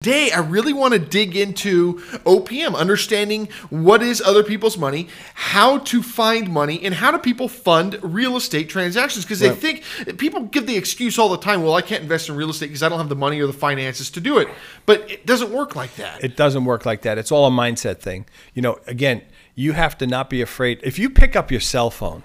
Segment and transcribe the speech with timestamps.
[0.00, 1.94] Today, I really want to dig into
[2.24, 7.48] OPM, understanding what is other people's money, how to find money, and how do people
[7.48, 9.24] fund real estate transactions.
[9.24, 9.58] Because they Right.
[9.58, 12.66] think people give the excuse all the time, well, I can't invest in real estate
[12.66, 14.46] because I don't have the money or the finances to do it.
[14.86, 16.22] But it doesn't work like that.
[16.22, 17.18] It doesn't work like that.
[17.18, 18.26] It's all a mindset thing.
[18.54, 19.22] You know, again,
[19.56, 20.78] you have to not be afraid.
[20.84, 22.22] If you pick up your cell phone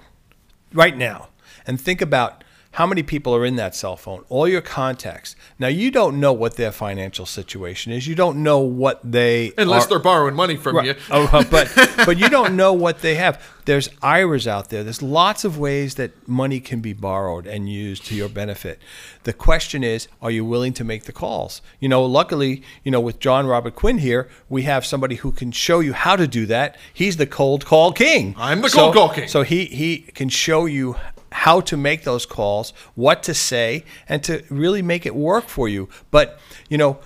[0.72, 1.30] right now
[1.66, 2.43] and think about
[2.74, 5.36] how many people are in that cell phone, all your contacts.
[5.58, 8.06] Now, you don't know what their financial situation is.
[8.06, 10.94] You don't know what they Unless are- they're borrowing money from you.
[11.10, 11.72] Oh, but
[12.06, 13.40] but you don't know what they have.
[13.66, 14.84] There's IRAs out there.
[14.84, 18.78] There's lots of ways that money can be borrowed and used to your benefit.
[19.22, 21.62] The question is, are you willing to make the calls?
[21.80, 25.50] You know, luckily, you know, with John Robert Quinn here, we have somebody who can
[25.50, 26.76] show you how to do that.
[26.92, 28.34] He's the cold call king.
[28.36, 29.28] I'm the So- cold call king.
[29.28, 30.96] So he he can show you
[31.44, 35.68] how to make those calls, what to say, and to really make it work for
[35.68, 35.86] you.
[36.10, 37.00] But you know,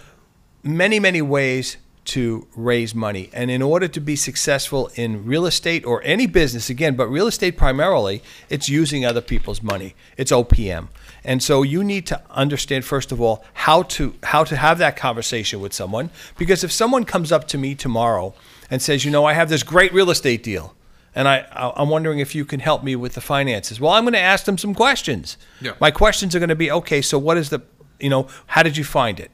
[0.62, 3.28] many many ways to raise money.
[3.32, 7.26] And in order to be successful in real estate or any business again but real
[7.26, 9.96] estate primarily it's using other people's money.
[10.16, 10.86] It's opm
[11.24, 14.96] and so you need to understand first of all how to how to have that
[14.96, 16.10] conversation with someone.
[16.38, 18.34] Because if someone comes up to me tomorrow
[18.70, 20.76] and says you know i have this great real estate deal
[21.18, 21.44] and I,
[21.76, 23.80] I'm wondering if you can help me with the finances.
[23.80, 25.36] Well, I'm going to ask them some questions.
[25.60, 25.72] Yeah.
[25.80, 27.60] My questions are going to be, okay, so what is the,
[27.98, 29.32] you know, how did you find it?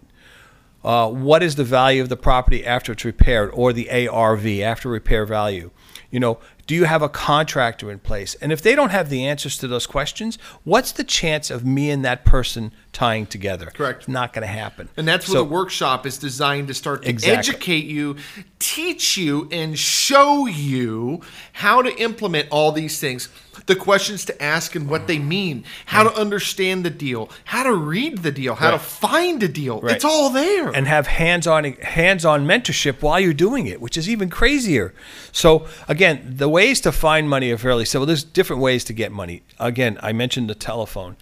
[0.82, 4.88] Uh, what is the value of the property after it's repaired or the ARV after
[4.88, 5.72] repair value?
[6.10, 8.34] You know, do you have a contractor in place?
[8.36, 11.90] And if they don't have the answers to those questions, what's the chance of me
[11.90, 13.66] and that person tying together?
[13.74, 14.00] Correct.
[14.00, 14.88] It's not going to happen.
[14.96, 17.38] And that's what So- the workshop is designed to start to Exactly.
[17.38, 18.16] educate you,
[18.58, 21.20] teach you, and show you
[21.54, 23.28] how to implement all these things.
[23.66, 27.72] The questions to ask and what they mean, how to understand the deal, how to
[27.72, 29.80] read the deal, how to find a deal.
[29.80, 29.94] Right.
[29.94, 30.68] It's all there.
[30.70, 34.92] and have hands-on hands-on mentorship while you're doing it, which is even crazier.
[35.30, 38.06] So again, the ways to find money are fairly simple.
[38.06, 39.42] There's different ways to get money.
[39.58, 41.16] Again, I mentioned the telephone.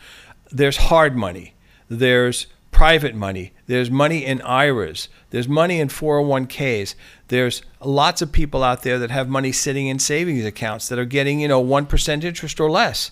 [0.50, 1.54] There's hard money.
[1.88, 3.54] There's private money.
[3.66, 5.08] There's money in IRAs.
[5.30, 6.94] There's money in 401ks.
[7.28, 11.06] There's lots of people out there that have money sitting in savings accounts that are
[11.06, 13.10] getting, you know, 1% interest or less.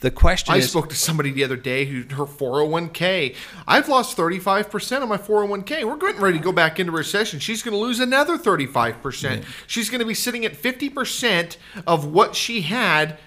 [0.00, 3.34] The question I is spoke to somebody the other day who her 401k.
[3.66, 5.84] I've lost 35% of my 401k.
[5.84, 7.40] We're getting ready to go back into recession.
[7.40, 9.44] She's going to lose another 35%.
[9.66, 13.18] She's going to be sitting at 50% of what she had,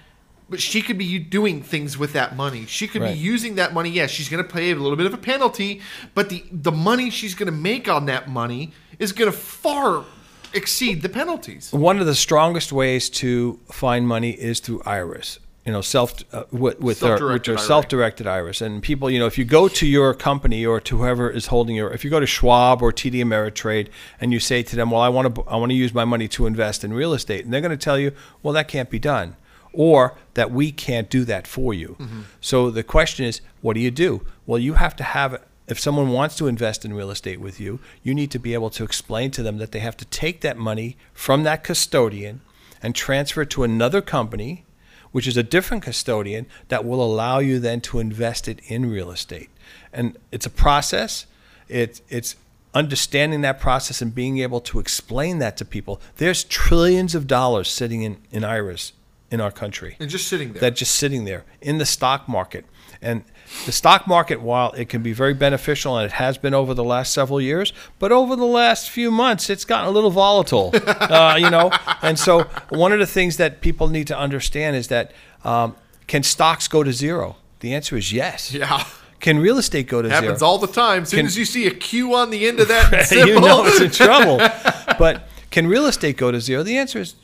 [0.48, 2.66] but she could be doing things with that money.
[2.66, 3.14] She could Right.
[3.14, 3.90] be using that money.
[3.90, 5.80] Yes, she's going to pay a little bit of a penalty,
[6.14, 10.04] but the the money she's going to make on that money is going to far
[10.52, 11.72] exceed the penalties.
[11.72, 15.38] one of the strongest ways to find money is through IRAs.
[15.66, 18.62] You know, self uh, with, with our, which are self-directed IRAs.
[18.62, 21.76] And people, you know, if you go to your company or to whoever is holding
[21.76, 23.88] your, if you go to Schwab or TD Ameritrade
[24.20, 26.28] and you say to them, "Well, I want to, I want to use my money
[26.28, 28.12] to invest in real estate," and they're going to tell you,
[28.42, 29.36] "Well, that can't be done."
[29.72, 31.96] Or that we can't do that for you.
[32.40, 34.26] So the question is, what do you do?
[34.44, 37.78] Well, you have to have if someone wants to invest in real estate with you,
[38.02, 40.56] you need to be able to explain to them that they have to take that
[40.56, 42.40] money from that custodian
[42.82, 44.64] and transfer it to another company,
[45.12, 49.10] which is a different custodian that will allow you then to invest it in real
[49.10, 49.50] estate.
[49.92, 51.26] And it's a process.
[51.68, 52.36] It, it's
[52.74, 56.00] understanding that process and being able to explain that to people.
[56.16, 58.92] There's trillions of dollars sitting in, in IRAs
[59.30, 60.60] in our country And just sitting there.
[60.60, 62.64] that just sitting there in the stock market.
[63.02, 63.24] And
[63.64, 66.84] the stock market, while it can be very beneficial, and it has been over the
[66.84, 71.36] last several years, but over the last few months, it's gotten a little volatile, uh,
[71.38, 71.70] you know.
[72.02, 75.12] And so, one of the things that people need to understand is that
[75.44, 77.36] um, can stocks go to zero?
[77.60, 78.52] The answer is yes.
[78.52, 78.84] yeah.
[79.20, 80.20] Can real estate go to zero?
[80.22, 81.02] Happens all the time.
[81.02, 83.40] As soon Can- as you see a Q on the end of that symbol, you
[83.40, 84.38] know it's in trouble.
[84.98, 86.62] but can real estate go to zero?
[86.62, 87.14] The answer is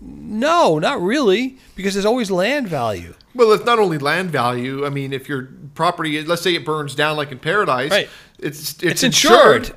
[0.00, 3.14] no, not really, because there's always land value.
[3.36, 4.84] Well, it's not only land value.
[4.86, 8.08] I mean, if your property, let's say it burns down like in Paradise, Right.
[8.38, 9.72] it's, it's it's insured.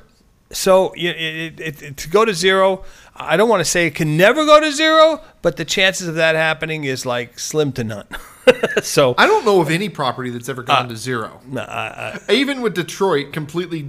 [0.51, 2.83] So you- it, it, it, to go to zero,
[3.15, 6.15] I don't want to say it can never go to zero, but the chances of
[6.15, 8.07] that happening is like slim to none.
[8.81, 11.39] so I don't know of any property that's ever Uh, gone to zero.
[11.55, 13.83] I- Even with Detroit completely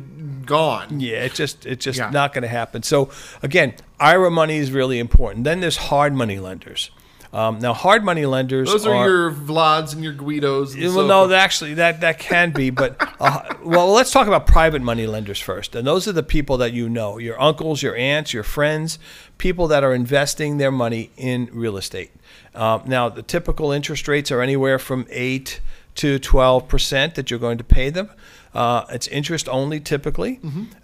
[0.44, 1.00] gone.
[1.00, 2.10] yeah, it's just it's just Yeah.
[2.10, 2.82] not going to happen.
[2.82, 3.08] So
[3.42, 5.44] again, IRA money is really important.
[5.44, 6.90] Then there's hard money lenders.
[7.32, 10.74] Um, now, hard money lenders Those are, your Vlads and your Guidos.
[10.74, 14.48] And well, so no, actually that that can be, but uh, well, let's talk about
[14.48, 15.76] private money lenders first.
[15.76, 18.98] And those are the people that you know, your uncles, your aunts, your friends,
[19.38, 22.10] people that are investing their money in real estate.
[22.52, 25.60] Um, now, the typical interest rates are anywhere from eight
[25.96, 28.10] to twelve percent that you're going to pay them.
[28.52, 30.40] Uh, it's interest only typically,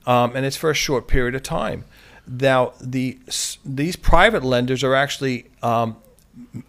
[0.07, 1.85] um, and it's for a short period of time.
[2.29, 3.19] Now, the
[3.65, 5.97] these private lenders are actually um,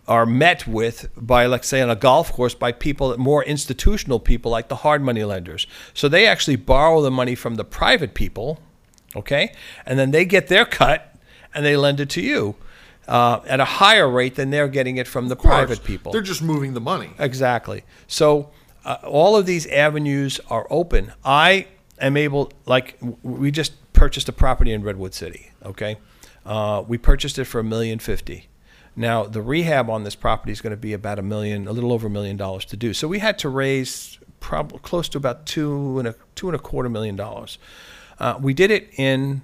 [0.07, 4.49] are met with by, let's say, on a golf course, by people, more institutional people
[4.49, 5.67] like the hard money lenders.
[5.93, 8.59] So they actually borrow the money from the private people,
[9.15, 9.53] okay,
[9.85, 11.13] and then they get their cut
[11.53, 12.55] and they lend it to you
[13.07, 16.11] uh, at a higher rate than they're getting it from the private people.
[16.11, 17.11] They're just moving the money.
[17.19, 17.83] Exactly.
[18.07, 18.51] So
[18.85, 21.11] uh, all of these avenues are open.
[21.25, 21.67] I
[21.99, 25.51] am able, like, we just purchased a property in Redwood City.
[25.65, 25.97] Okay,
[26.45, 28.47] uh, we purchased it for a million fifty.
[28.97, 31.93] Now the rehab on this property is going to be about a million, a little
[31.93, 32.93] over a million dollars to do.
[32.93, 36.59] So we had to raise probably close to about two and a two and a
[36.59, 37.59] quarter million dollars.
[38.19, 39.43] Uh, we did it in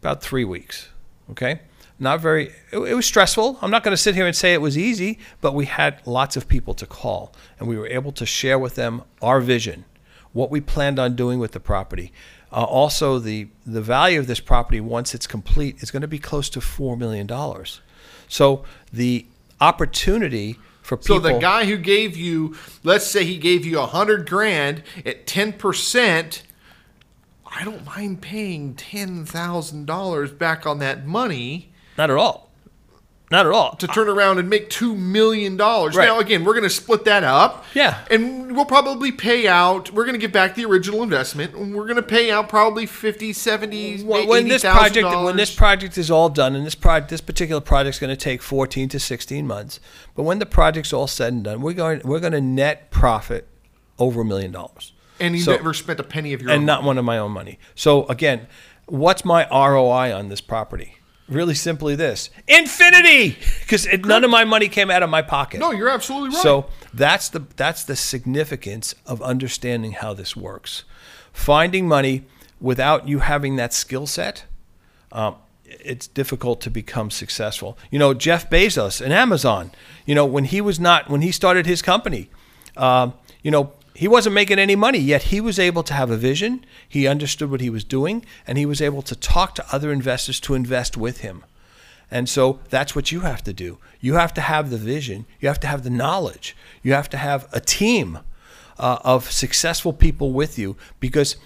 [0.00, 0.88] about three weeks.
[1.30, 1.60] Okay.
[1.98, 3.58] Not very, it, it was stressful.
[3.62, 6.36] I'm not going to sit here and say it was easy, but we had lots
[6.36, 9.84] of people to call and we were able to share with them our vision,
[10.32, 12.12] what we planned on doing with the property.
[12.50, 16.18] Uh, also, the, the value of this property, once it's complete, is going to be
[16.18, 17.28] close to $4 million.
[18.28, 19.26] So the
[19.60, 21.16] opportunity for people.
[21.16, 25.26] So the guy who gave you, let's say he gave you a hundred grand at
[25.26, 26.42] ten percent,
[27.46, 32.43] I don't mind paying ten thousand dollars back on that money not at all.
[33.34, 33.74] Not at all.
[33.76, 35.96] to turn around and make two million dollars.
[35.96, 36.06] Right.
[36.06, 37.64] Now again, we're going to split that up.
[37.74, 38.04] Yeah.
[38.08, 39.90] and we'll probably pay out.
[39.90, 42.86] We're going to get back the original investment, and we're going to pay out probably
[42.86, 44.72] 50 70 when, when this $80,000.
[44.72, 48.10] project when this project is all done and this project this particular project is going
[48.10, 49.80] to take 14 to 16 months
[50.14, 53.48] but when the project's all said and done we're going we're going to net profit
[53.98, 56.66] over a million dollars and you so- never spent a penny of your and own.
[56.66, 58.46] not one of my own money so again
[58.86, 60.98] what's my ROI on this property
[61.28, 65.72] really simply this infinity because none of my money came out of my pocket no,
[65.72, 66.42] you're absolutely right.
[66.42, 70.84] so that's the that's the significance of understanding how this works.
[71.32, 72.24] Finding money
[72.60, 74.44] without you having that skill set,
[75.10, 75.34] um,
[75.64, 77.76] it's difficult to become successful.
[77.90, 79.72] You know, Jeff Bezos and Amazon.
[80.06, 82.30] You know, when he was not when he started his company,
[82.76, 83.72] um, you know.
[83.94, 86.64] He wasn't making any money, yet he was able to have a vision.
[86.88, 90.40] He understood what he was doing, and he was able to talk to other investors
[90.40, 91.44] to invest with him.
[92.10, 93.78] And so that's what you have to do.
[94.00, 97.16] You have to have the vision, you have to have the knowledge, you have to
[97.16, 98.18] have a team
[98.78, 101.36] uh, of successful people with you because